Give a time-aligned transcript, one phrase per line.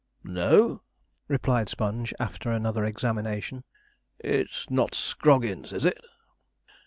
[0.23, 0.81] 'No,'
[1.27, 3.63] replied Sponge, after another examination.
[4.17, 6.03] 'It's not Scroggins, is it?'